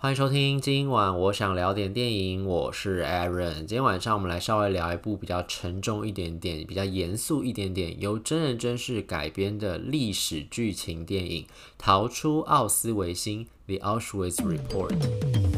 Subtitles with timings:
[0.00, 3.56] 欢迎收听今晚我想聊点电影，我是 Aaron。
[3.56, 11.42] 今天晚上我们来稍微聊一部比较沉重一点点、比较严肃一点点、由真人真事改编的历史剧情电影
[11.76, 15.57] 《逃出奥斯维辛》（The Auschwitz Report）。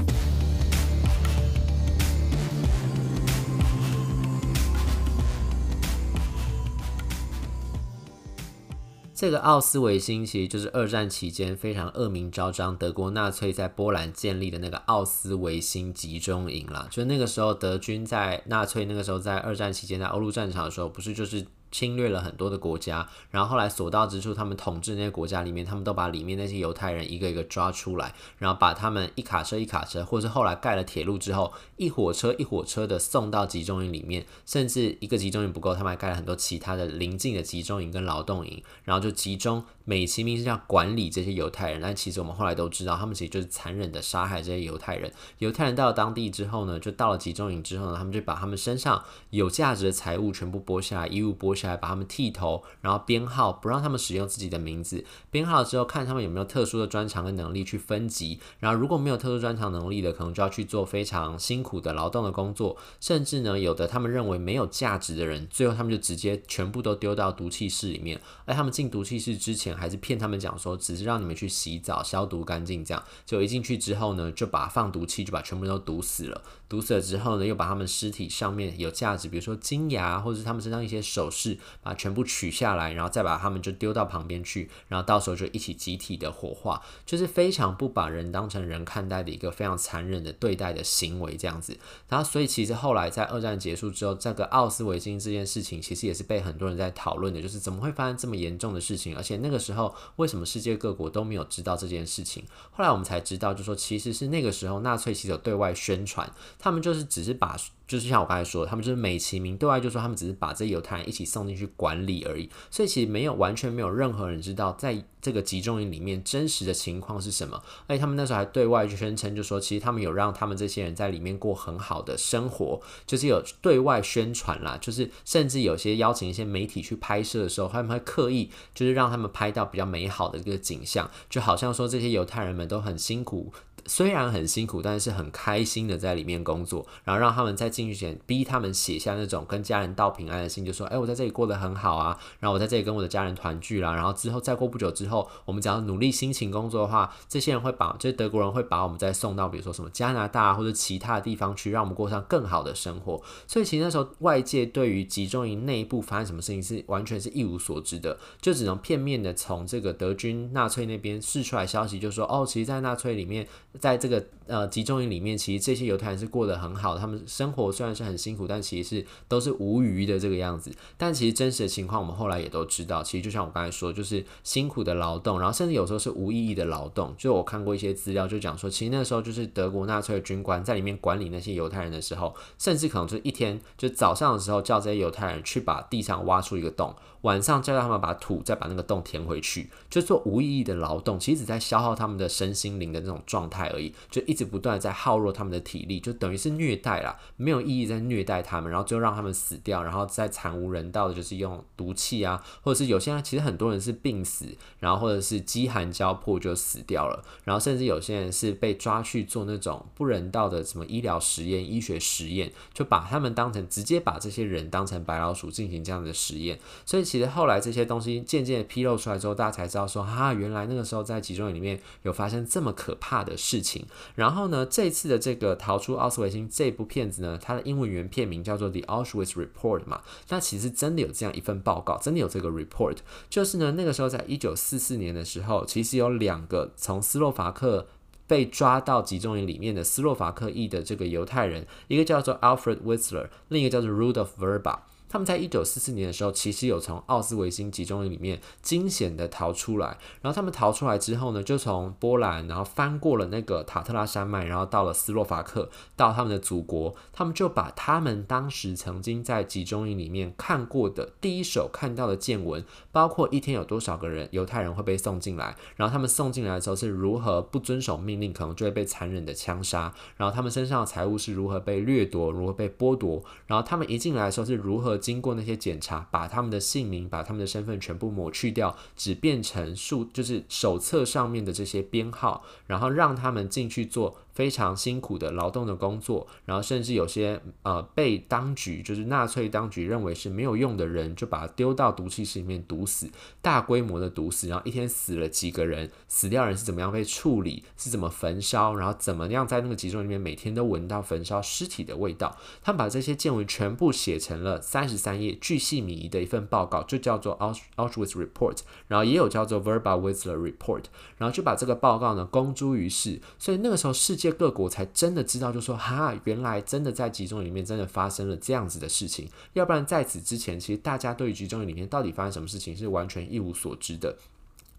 [9.20, 16.88] 这个奥斯维辛其实就是二战期间非常恶名昭彰，德国纳粹在波兰建立的那个奥斯维辛集中营啦。
[16.90, 21.46] 就那个时候，德军在纳粹那个时候在二战期间在欧陆战场的时候，不是就是。
[21.70, 39.64] 侵略了很多的国家，然后后来所到之处，他们统治那些国家里面，他们都把里面那些犹太人一个一个抓出来，然后把他们一卡车一卡车，或是后来盖了铁路之后，一火车一火车的送到集中营里面，甚至一个集中营不够，他们还盖了很多其他的邻近的集中营跟劳动营，然后就集中。
[39.86, 45.12] 美其名是要管理这些犹太人，但其实我们后来都知道，他们其实就是残忍的杀害这些犹太人。
[45.38, 55.04] 犹太人到了当地之后呢，就到了集中营之后呢，他们就把他们身上有价值的财物全部剥下来，衣物剥起来，把他们剃头，然后编号，不让他们使用自己的名字。
[55.30, 58.40] 编号了之后，看他们有没有特殊的专长跟能力去分级。
[58.58, 62.76] 然后如果没有特殊专长能力的，可能就要去做非常辛苦的劳动的工作。
[63.00, 68.20] 甚至呢，有的他们认为没有价值的人，最后他们就直接全部都丢到毒气室里面。
[68.46, 76.42] 而他们进毒气室之前，还是骗他们讲说，只是让你们去洗澡消毒干净，这样就一进去之后呢，就把放毒气，就把全部都毒死了。
[76.68, 81.49] 毒死了之后呢，又把他们尸体上面有价值，比如说金牙或者是他们身上一些首饰，
[81.82, 91.78] 把全部取下来，然后再把他们就丢到旁边去，然后到时候就一起集体的火化，就是非常不把人当成人看待的一个非常残忍的对待的行为，这样子。
[92.08, 99.94] 然后所以其实后来在二战结束之后，这个奥斯维辛这件事情其实也是被很多人在讨论的，就是怎么会发生这么严重的事情，而且那个时候。
[100.16, 102.44] 为什么世界各国都没有知道这件事情？
[102.72, 107.56] 后来我们才知道，就说其实是那个时候纳粹其实有对外宣传，他们就是只是把。
[107.86, 117.62] 就是像我刚才说的，他们就是美其名对外就说他们只是把这犹太人一起送进去管理而已，所以其实没有完全没有任何人知道在这个集中营里面真实的情况是什么。
[117.86, 133.52] 而且他们那时候还对外宣称，就说其实他们有让他们这些人在里面过很好的生活，就是有对外宣传啦，就是甚至有些邀请一些媒体去拍摄的时候，他们会刻意就是让他们拍到比较美好的一个景象，就好像说这些犹太人们都很辛苦。
[133.86, 153.20] 虽然很辛苦，但是很开心的在里面工作，然后让他们在进去前逼他们写下那种跟家人道平安的信，就说：“哎，我在这里过得很好啊，然后我在这里跟我的家人团聚啦，然后之后再过不久之后，我们只要努力辛勤工作的话，这些人会把，就是德国人会把我们再送到比如说什么加拿大或者其他的地方去，让我们过上更好的生活。
[153.46, 163.46] 所以其实那时候外界对于集中营内部发生什么事情是完全是一无所知的，就只能片面的从这个德军纳粹那边释出来消息，就说：哦，其实，在纳粹里面。
[163.78, 170.72] 在这个呃集中营里面，其实这些犹太人是过得很好，他们生活虽然是很辛苦，但其实是都是无余的这个样子。
[170.96, 177.14] 但其实真实的情况，我们后来也都知道，其实就像我刚才说，就是辛苦的劳动，然后甚至有时候是无意义的劳动。
[177.16, 186.92] 就我看过一些资料，就讲说，其实那时候就是德国纳粹的军官在里面管理那些犹太人的时候，甚至可能就一天就早上的时候叫这些犹太人去把地上挖出一个洞，
[187.22, 193.70] 晚上叫他们把土再把那个洞填回去，就做无意义的劳动，其实只在消耗他们的身心灵的那种状态。
[193.70, 204.46] 而已，就一直不断在耗弱他们的体力，就等于是虐待啦，没有意义在虐待他们，然后就让他们死掉，然后再惨无人道的，就是用毒气啊，或者是有些人其实很多人是病死，
[204.78, 223.60] 然后或者是饥寒交迫就死掉了，然后甚至有些人是被抓去做那种不人道的什么医疗实验、医学实验，就把他们当成直接把这些人当成白老鼠进行这样的实验，所以其实后来这些东西渐渐披露出来之后，大家才知道说，哈，原来那个时候在集中营里面有发生这么可怕的事。
[223.62, 230.00] 情，然后呢，这次的这个逃出奥斯维辛这部片子呢，它的英文原片名叫做《The Auschwitz Report》嘛，
[230.30, 232.96] 那其实真的有这样一份报告，真的有这个 report，
[233.28, 237.86] 就是呢，那个时候在一九四四年的时候，其实有两个从斯洛伐克
[238.26, 244.78] 被抓到集中营里面的斯洛伐克裔的这个犹太人，一个叫做 Alfred Whistler，另一个叫做 Rudolf Verba。
[245.10, 249.98] 他们在一九四四年的时候，其实有从奥斯维辛集中营里面惊险的逃出来。
[250.22, 256.94] 然后他们逃出来之后呢，就从波兰，然后翻过了那个塔特拉山脉，然后到了斯洛伐克，到他们的祖国。
[257.12, 269.92] 他们就把他们当时曾经在集中营里面看过的第一手看到的见闻，包括一天有多少个人犹太人会被送进来，然后他们送进来的时候是如何不遵守命令，可能就会被残忍的枪杀。
[270.16, 273.20] 然后他们身上的财物是如何被掠夺，如何被剥夺。
[273.48, 274.99] 然后他们一进来的时候是如何。
[275.00, 284.18] 经过那些检查，把他们的姓名、把他们的身份全部抹去掉，只变成数，就是手册上面的这些编号，然后让他们进去做。
[284.32, 293.10] 非常辛苦的劳动的工作，然后甚至有些呃被当局，就是纳粹当局认为是没有用的人，就把他丢到毒气室里面毒死，
[293.42, 302.34] 大规模的毒死，然后一天死了几个人，死掉人是怎么样被处理，是怎么焚烧，然后怎么样在那个集中里面每天都闻到焚烧尸体的味道。
[302.62, 308.58] 他们把这些见闻全部写成了三十三页巨细靡遗的一份报告，就叫做 Auschwitz Report，
[308.88, 310.84] 然后也有叫做 Verba-Whistler Report，
[311.18, 314.34] 然后就把这个报告呢公诸于世，所以那个时候世界。
[314.40, 319.28] 各国才真的知道，就说哈，原来真的在集中营里面真的发生了这样子的事情。
[319.52, 324.16] 要不然在此之前，其实大家对于集中营里面到底发生什么事情是完全一无所知的。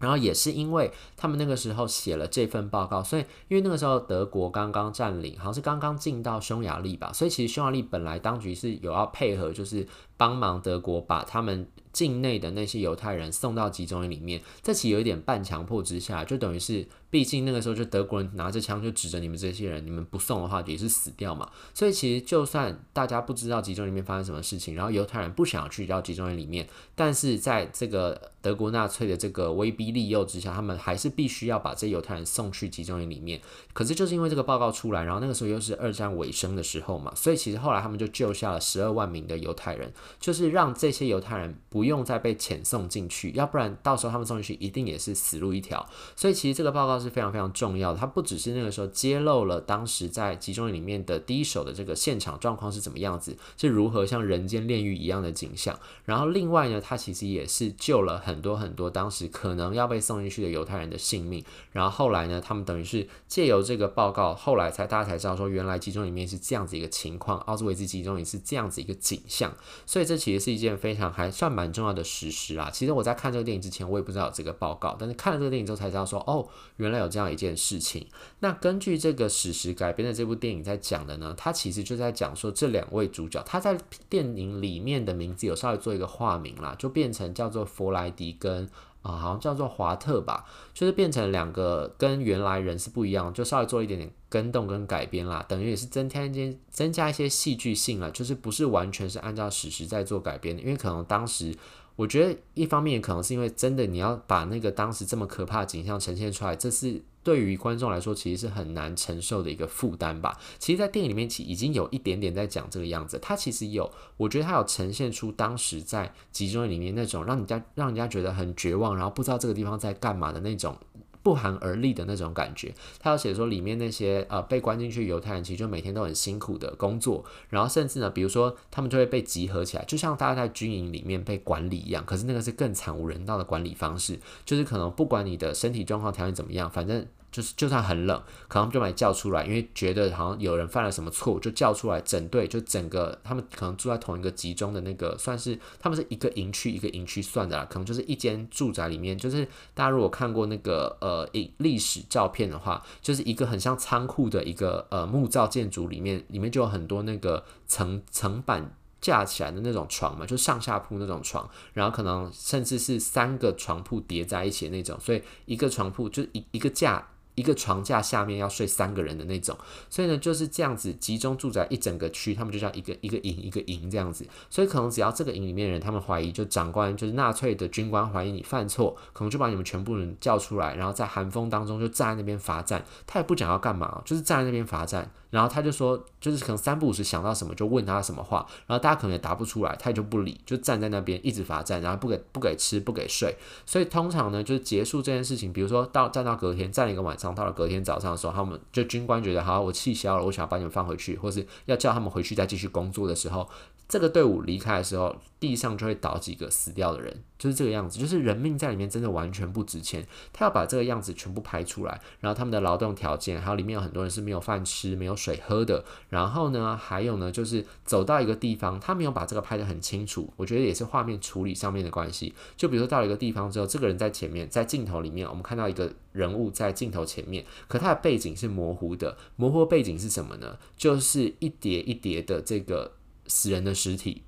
[0.02, 9.86] 然后也是因为他们那个时候写了这份报告，所以因为那个时候德国刚刚占领，好像是刚刚进到匈牙利吧，所以其实匈牙利本来当局是有要配合，就是
[10.22, 11.66] 帮忙德国把他们。
[11.92, 21.50] 境内的那些犹太人送到集中营里面，这其实有一点半强迫之下，就等于是，毕竟那个时候就德国人拿着枪就指着你们这些人，你们不送的话也是死掉嘛。
[21.74, 33.38] 所以其实就算大家不知道集中营里面发生什么事情，然后犹太人不想要去到集中营里面，但是在这个德国纳粹的这个威逼利诱之下，他们还是必须要把这犹太人送去集中营里面。
[33.74, 41.82] 可是就是因为这个报告出来，然后那个时候又是二战尾声的时候嘛，所以其实后来他们就救下了十二万名的犹太人，就是让这些犹太人不。
[41.82, 45.84] 用再被遣送进去，要不然到时候他们送进去一定也是死路一条。
[46.14, 55.76] 所以其实这个报告是非常非常重要的，它不只是那个时候揭露了当时在集中营里面的第一手的这个现场状况是怎么样子，是如何像人间炼狱一样的景象。
[56.04, 61.44] 然后另外呢，它其实也是救了很多很多当时可能要被送进去的犹太人的性命。
[61.72, 69.52] 然后后来呢，他们等于是借由这个报告，后来才大家才知道说，原来集中里面是这样子一个情况，奥斯维兹集中营是这样子一个景象。
[69.84, 71.72] 所以这其实是一件非常还算蛮。
[71.72, 76.46] 重要的史实啦，其实我在看这个电影之前，我也不知道有这个报告，但是看了这个电影之后才知道说，哦，
[76.76, 78.06] 原来有这样一件事情。
[78.40, 83.78] 那根据这个史实改编的这部电影在讲的呢，它其实就在讲说这两位主角，他在
[84.10, 88.68] 电影里面的名字有稍微做一个化名啦，就变成叫做弗莱迪跟
[89.02, 94.10] 啊，好像叫做华特吧，就是变成两个跟原来人是不一样，就稍微做一点点。
[94.32, 101.54] 更动跟改编啦，等于也是增添一些增加一些戏剧性了，就是不是完全是按照史实在做改编的，因为可能当时
[101.96, 110.38] 我觉得一方面可能是因为真的你要把那个当时这么可怕的景象呈现出来，这是对于观众来说其实是很难承受的一个负担吧。
[110.58, 120.76] 其实，在电影里面其已经有一点点在讲这个样子，它其实有，我觉得它有呈现出当时在集中营里面那种让人家让人家觉得很绝望，然后不知道这个地方在干嘛的那种。
[121.22, 137.06] 不寒而栗的那种感觉，他要写说里面那些呃被关进去犹太人，其实就每天都很辛苦的工作，然后甚至呢，比如说他们就会被集合起来，就像大家在军营里面被管理一样，可是那个是更惨无人道的管理方式，就是可能不管你的身体状况条件怎么样，反正。
[137.32, 151.26] 就是就算很冷，可能就把你叫出来，因为觉得好像有人犯了什么错误，就叫出来整队，就整个他们可能住在同一个集中的那个，算是他们是一个营区一个营区算的啦，可能就是一间住宅里面，就是大家如果看过那个呃
[151.56, 167.08] 历史照片的话，就是一个很像仓库的一个呃木造建筑里面，里面就有很多那个层层板架起来的那种床嘛，就上下铺那种床，然后可能甚至是三个床铺叠在一起的那种，所以一个床铺就一一个架。
[167.34, 169.56] 一个床架下面要睡三个人的那种，
[169.88, 185.10] 所以呢就是这样子集中住宅一整个区，他们就叫一个一个营一个营这样子，所以可能只要这个营里面的人，他们怀疑就长官就是纳粹的军官怀疑你犯错，可能就把你们全部人叫出来，然后在寒风当中就站在那边罚站，他也不讲要干嘛，就是站在那边罚站。
[185.32, 193.34] 然后他就说，就是可能三不五时想到什么就问他什么话，然后大家可能也答不出来，他也就不理，就站在那边一直罚站，然后不给不给吃不给睡。
[193.64, 203.48] 所以通常呢，就是结束这件事情，比如说到站到隔天站了一个晚上，到了隔天早上的时候，他们就军官觉得好，我气消了，我想要把你们放回去，或是要叫他们回去再继续工作的时候。
[203.92, 210.06] 这个队伍离开的时候，地上就会倒几个死掉的人，就是这个样子，就是人命在里面真的完全不值钱。
[210.32, 215.84] 他要把这个样子全部拍出来，然后他们的劳动条件，还有里面有很多人是没有饭吃、没有水喝的。
[216.08, 222.32] 然后呢，还有呢，就是走到一个地方，他没有把这个拍得很清楚，我觉得也是画面处理上面的关系。
[222.56, 229.18] 就比如说到了一个地方之后，这个人在前面，在镜头里面，我们看到一个人物在镜头前面，可他的背景是模糊的。
[229.36, 230.56] 模糊背景是什么呢？
[230.78, 232.92] 就是一叠一叠的这个。
[233.32, 234.22] 死人的尸体，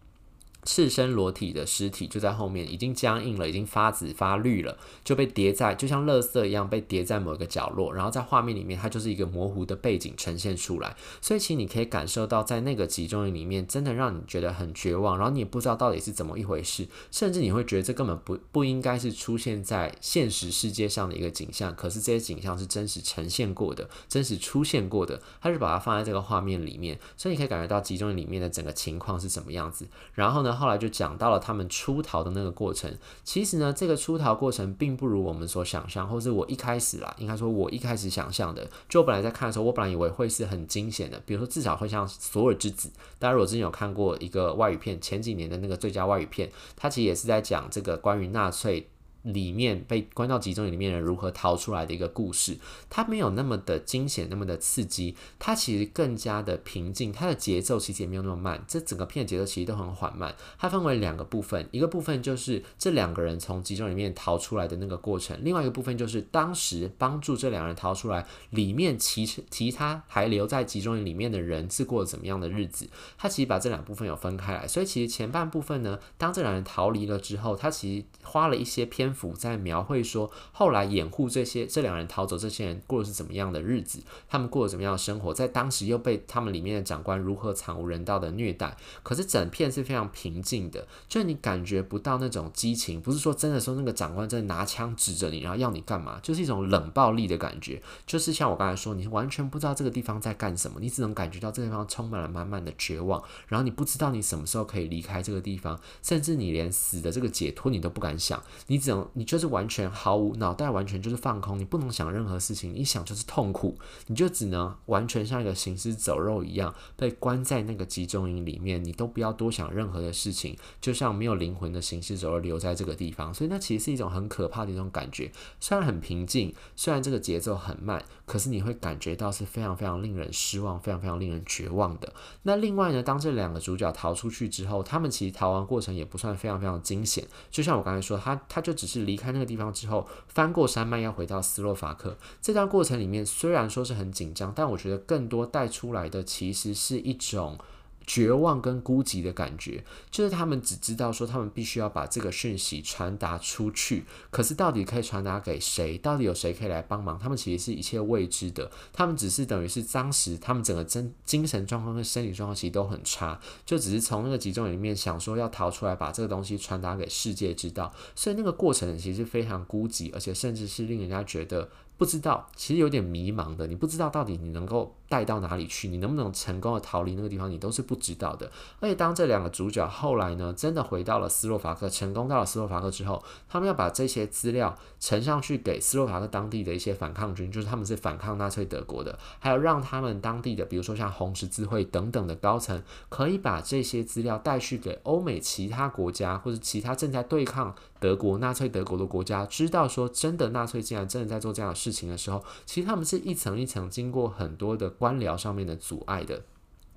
[0.65, 7.93] 赤身裸体的尸体就在后面，已经僵硬了，已经发紫发绿了，就被叠在，就像垃圾一样被叠在某个角落。
[7.93, 10.97] 然后在画面里面，它就是一个模糊的背景呈现出来。
[11.21, 15.19] 所以其实你可以感受到，在那个集中营里面，真的让你觉得很绝望。
[15.19, 21.75] 然后你也不知道到底是怎么一回事，甚至你会觉得这根本不不应该是出现在现实世界上的一个景象。
[21.77, 25.21] 可是这些景象是真实呈现过的，真实出现过的。
[25.41, 29.87] 他是把它放在这个画面里面，所以你可以感觉到集中营里面的整个情况是什么样子。
[30.15, 32.97] 然后呢，后来就讲到了他们出逃的那个过程。
[33.23, 42.89] 其实呢，这个出逃过程并不如我们所想象，或是我一开始啦，应该说我一开始想象的，就我本来在看的时候，我本来以为会是很惊险的，比如说至少会像《索尔之子》。
[43.19, 48.89] 大家如果之前有看过一个外语片，前几年的那个最佳外语片，它其实也是在讲这个关于纳粹。
[49.25, 52.59] 里面被关到集中营里面的人如何逃出来的一个故事，
[52.91, 60.35] 它没有那么的惊险，那么的刺激，它其实更加的平静，它的节奏其实也没有那么慢，这整个片的节奏其实都很缓慢。
[60.59, 72.87] 它分为两个部分，一个部分就是这两个人从集中营里面逃出来的那个过程，另外一个部分就是当时帮助这两人逃出来，里面其其他还留在集中营里面的人是过怎么样的日子。
[73.17, 79.14] 它其实把这两部分有分开来，所以其实前半部分呢，当这两人逃离了之后，它其实花了一些篇。
[79.15, 84.03] 府在描绘说，后来掩护这些这两人逃走，这些人过的是怎么样的日子？
[84.29, 85.33] 他们过了怎么样的生活？
[85.33, 88.77] 在当时又被他们里面的长官如何惨无人道的虐待？
[89.03, 96.19] 可是整片是非常平静的，就你感觉不到那种激情，不是说真的说那个长官真的拿枪指着你，然后要你干嘛？
[96.23, 109.04] 就是一种冷暴力的感觉，就是像我刚才说，你完全不知道这个地方在干什么，你只能感觉到这个地方充满了满满的绝望，然后你不知道你什么时候可以离开这个地方，甚至你连死的这个解脱你都不敢想，你只能。
[109.13, 125.31] 你就是完全毫无脑袋，完全就是放空，你不能想任何事情，一想就是痛苦，你就只能完全像一个行尸走肉一样被关在那个集中营里面，你都不要多想任何的事情，就像没有灵魂的行尸走肉留在这个地方，所以那其实是一种很可怕的一种感觉。
[125.61, 132.13] 虽然很平静，虽然这个节奏很慢，可是你会感觉到是非常非常令人失望，非常非常令人绝望的。
[132.45, 138.94] 那另外呢，当这两个主角逃出去之后，他们其实逃亡过程也不算非常非常惊险，就像我刚才说，他他就只是。
[138.95, 142.17] 是离开那个地方之后，翻过山脉要回到斯洛伐克。
[142.41, 147.59] 这段过程里面虽然说是很紧张，但我觉得更多带出来的其实是一种。
[148.07, 155.97] 绝望跟孤寂的感觉，就是他们只知道说他们必须要把这个讯息传达出去，可是到底可以传达给谁？
[155.99, 157.19] 到底有谁可以来帮忙？
[157.19, 158.71] 他们其实是一切未知的。
[158.93, 167.93] 他们只是等于是当时他们整个精精神状况跟生理状况其实都很差，就只是从那个集中营里面想说要逃出来，把这个东西传达给世界知道。
[168.15, 171.69] 所以那个过程其实非常孤寂，而且甚至是令人家觉得。
[171.97, 173.67] 不知道，其实有点迷茫的。
[173.67, 178.51] 你不知道到底你能够带到哪里去，你能不能成功的逃离那个地方，你都是不知道的。
[178.81, 206.43] 而且当这两个主角后来呢，真的回到了斯洛伐克，成功到了斯洛伐克之后，他们要把这些资料呈上去给斯洛伐克当地的一些反抗军，就是他们是反抗纳粹德国的，还有让他们当地的，比如说像红十字会等等的高层，可以把这些资料带去给欧美其他国家或者其他正在对抗德国纳粹德国的国家，知道说真的纳粹竟然真的在做这样的事事情的时候，其实他们是一层一层经过很多的官僚上面的阻碍的。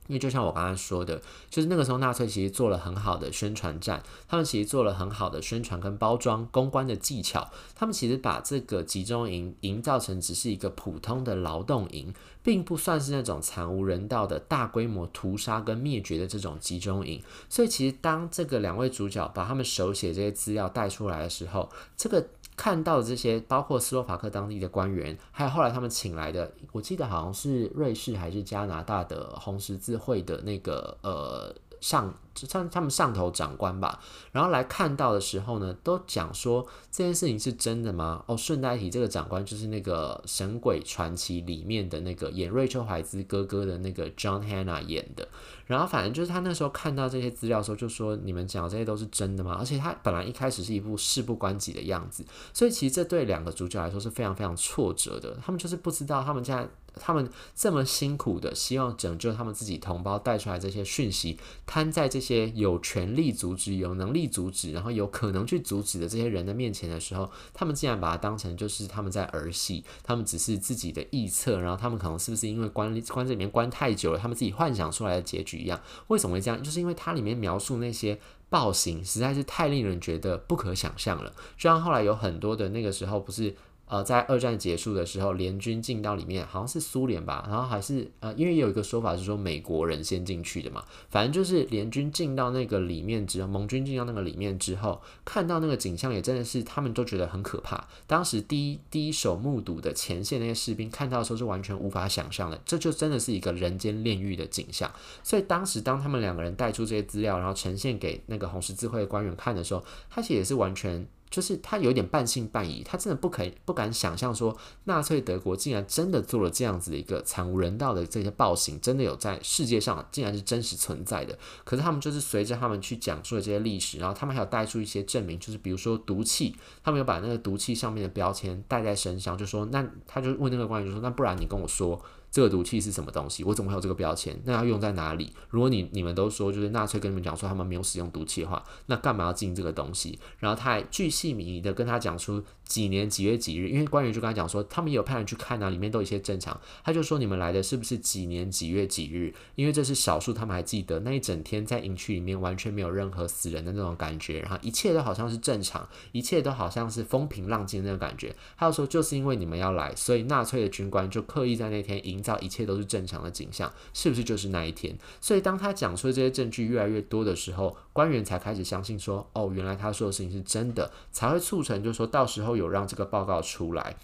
[0.08, 17.22] 因为就像我刚才说的，就是那个时候纳粹其实做了很好的宣传战，他们其实做了很好的宣传跟包装公关的技巧，他们其实把这个集中营营造成只是一个普通的劳动营，并不算是那种惨无人道的大规模屠杀跟灭绝的这种集中营。
[17.50, 22.26] 所以其实当这个两位主角把他们手写这些资料带出来的时候，这个。
[22.58, 32.14] 看到的这些，包括斯洛伐克当地的官员，还有后来他们请来的，我记得好像是瑞士还是加拿大的红十字会的那个呃上。
[32.46, 34.00] 像他们上头长官吧，
[34.32, 38.24] 然后来看到的时候呢，都讲说这件事情是真的吗？
[38.28, 45.28] 哦，顺带提，这个长官就是那个《神鬼传奇》里面的那个演瑞秋怀兹哥哥的那个 John Hannah 演的。
[45.66, 55.38] 然后反正就是他那时候看到这些资料的时候，就说：“你们讲这些都是真的吗？”而且他本来一开始是一副事不关己的样子，所以其实这对两个主角来说是非常非常挫折的。
[55.46, 56.68] 他们就是不知道他们现在
[56.98, 62.48] 他们这么辛苦的希望拯救他们自己同胞带出来这些讯息，摊在这些。
[62.58, 75.80] 有权力阻止、有能力阻止，然后有可能去阻止的这些人的面前的时候，他们竟然把它当成就是他们在儿戏，他们只是自己的臆测，然后他们可能是不是因为关关这里面关太久了，他们自己幻想出来的结局一样？
[76.08, 76.64] 为什么会这样？
[76.64, 81.32] 就是因为它里面描述那些暴行实在是太令人觉得不可想象了。
[81.58, 83.56] 就像后来有很多的那个时候不是。
[83.88, 97.88] 呃，在二战结束的时候，联军进到里面，好像是苏联吧，然后还是呃，因为有一个说法是说美国人先进去的嘛，反正就是联军进到那个里面之后，盟军进到那个里面之后，看到那个景象也真的是他们都觉得很可怕。
[98.06, 104.92] 当时第一第一手目睹的前线那些士兵看到的时候是完全无法想象的，这就真的是一个人间炼狱的景象。
[105.24, 111.08] 所以当时当他们两个人带出这些资料，然后呈现给那个红十字会的官员看的时候，他其实也是完全。
[111.30, 114.56] 就是他有点半信半疑，他真的不可以不敢想象说
[114.86, 121.38] 纳粹德国竟然真的做了这样子的一个惨无人道的这些暴行，真的有在世界上竟然是真实存在的。
[121.64, 132.02] 可是他们就是随着他们去讲述了这些历史，然后他们还有带出一些证明，就是比如说毒气，他们有把那个毒气上面的标签带在身上，就说那他就问那个官员就说，那不然你跟我说。
[132.38, 133.44] 这个毒气是什么东西？
[133.44, 134.40] 我怎么会有这个标签？
[134.46, 135.34] 那要用在哪里？
[135.50, 140.20] 如果你你们都说就是纳粹跟你们讲说他们没有使用毒气的话，那干嘛要进这个东西？
[140.38, 146.62] 然后他还巨细靡遗的跟他讲出几年几月几日，因为官员就跟他讲说他们也有派人去看啊，里面都有一些正常。
[146.84, 149.34] 他就说你们来的是不是几年几月几日？
[149.56, 158.36] 因为这是少数，他们还记得那一整天在营区里面完全没有任何死人的那种感觉，然后一切都好像是正常，一切都好像是风平浪静的那种感觉。
[158.56, 162.22] 他就说就是因为你们要来，所以纳粹的军官就刻意在那天营。
[162.28, 164.98] 到一切都是正常的景象，是不是就是那一天？
[165.20, 173.96] 所以当他讲出这些证据越来越多的时候，官员才开始相信说，哦，原来他说的事情是真的，才会促成，就是说到时候有让这个报告出来。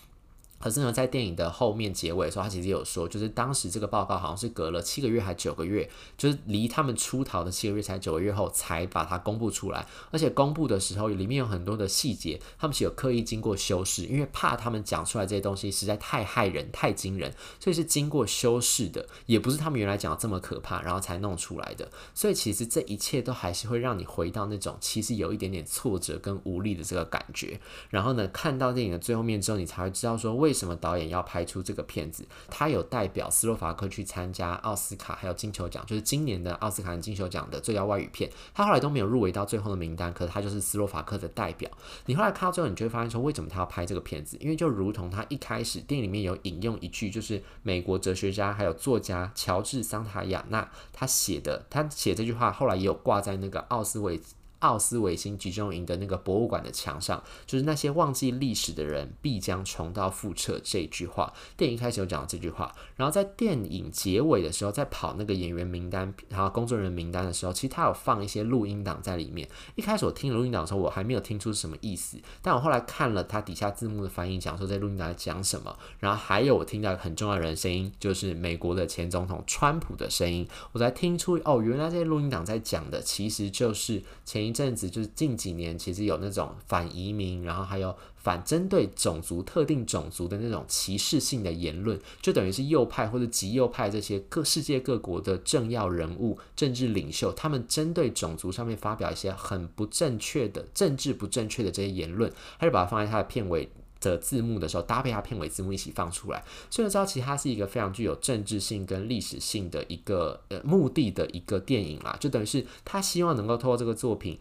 [0.64, 9.86] 可是呢，在电影的后面结尾的时候，他其实有说，就是当时这个报告好像是隔了七个月还九个月，就是离他们出逃的七个月才九个月后才把它公布出来。
[10.10, 21.92] 而且公布的时候，里面有很多的细节，他们是有刻意经过修饰，因为怕他们讲出来这些东西实在太骇人、太惊人，所以是经过修饰的，也不是他们原来讲的这么可怕，然后才弄出来的。
[22.14, 27.60] 所以其实这一切都还是会让你回到那种其实有一点点挫折跟无力的这个感觉。
[27.90, 30.53] 然后呢，看到电影的最后面之后，你才会知道说为。
[30.54, 32.24] 为什么导演要拍出这个片子？
[32.48, 38.30] 他有代表斯洛伐克去参加奥斯卡，还有金球奖，就是今年的奥斯卡和金球奖的最佳外语片。
[38.54, 41.68] 他后来都没有入围到最后的名单，可是他就是斯洛伐克的代表。
[42.06, 44.38] 你后来看到最后，你就会发现说，为什么他要拍这个片子？
[44.40, 54.22] 因为就如同他一开始电影里面有引用一句，就是美国哲学家还有作家乔治桑塔亚纳他写的，他写这句话后来也有挂在那个奥斯维。
[54.64, 61.34] 奥斯维辛集中营的那个博物馆的墙上，就是那些忘记历史的人必将重蹈覆辙这句话。
[61.58, 69.50] 电影开始有讲这句话，然后在电影结尾的时候，在跑那个演员名单，然后工作人员名单的时候，其实他有放一些录音档在里面。
[69.76, 75.78] 一开始我听录音档的时候，我还没有听出什么意思，但我后来看了他底下字幕的翻译，讲说在录音档在讲什么。
[76.00, 84.53] 然后还有我听到很重要的人声音，就是美国的前总统川普的声音，我才听出哦，原来这些录音档在讲的其实就是前一。
[84.54, 103.68] 一阵子就是近几年，其实有那种反移民，然后还有反针对种族特定种族的那种歧视性的言论，就等于是右派或者极右派这些各世界各国的政要人物、政治领袖，他们针对种族上面发表一些很不正确的政治不正确的这些言论，他就把它放在他的片尾
[104.10, 114.38] 的字幕的时候，搭配它片尾字幕一起放出来，所以知道其实它是一个非常具有政治性跟历史性的一个呃目的的一个电影啦，就等于是他希望能够透过这个作品。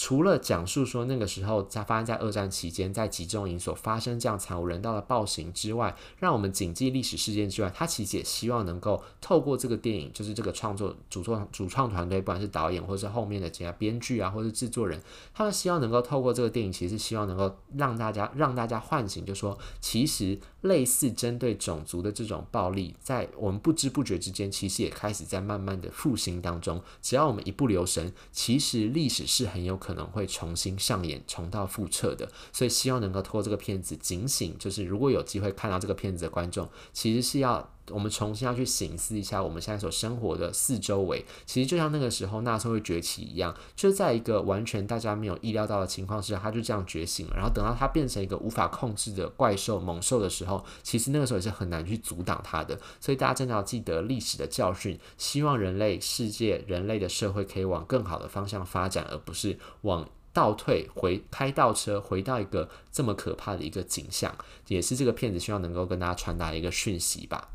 [0.00, 15.02] 除了讲述说那个时候在发生在二战期间在集中营所发生这样惨无人道的暴行之外，让我们谨记历史事件之外，他其实也希望能够透过这个电影，就是这个创作主创主创团队，不管是导演或者是后面的其他编剧啊，或是制作人，
[15.34, 26.80] 他们希望能够透过这个电影，其实希望能够让大家让大家唤醒，就说其实类似针对种族的这种暴力，在我们不知不觉之间，其实也开始在慢慢的复兴当中。
[27.02, 29.87] 只要我们一不留神，其实历史是很有可。
[29.88, 59.58] 可能会重新上演，重蹈覆辙的，所以希望能够透过这个片子警醒，就是如果有机会看到这个片子的观众，其实是要我们重新要去醒思一下我们现在所生活的四周围，其实就像那个时候纳粹会崛起一样，就在一个完全大家没有意料到的情况之下，他就这样觉醒了，然后等到他变成一个无法控制的怪兽猛兽的时候，其实那个时候也是很难去阻挡他的，所以大家真的要记得历史的教训，希望人类世界、人类的社会可以往更好的方向发展，而不是。
[59.82, 64.34] 往倒退，回开倒车，回到一个这么可怕的一个景象，
[64.66, 67.48] 也是这个片子希望能够跟大家传达的一个讯息吧。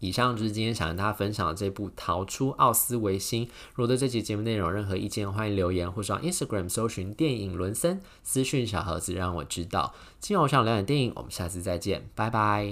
[0.00, 3.46] 以上就是今天想跟大家分享的这部《逃出奥斯维辛》。
[3.74, 9.94] 如果对这期节目内容有任何意见，欢迎留言或上 Instagram 搜寻电影伦森私讯小盒子，让我知道。
[10.20, 12.70] 今晚我想聊点电影，我们下次再见，拜拜。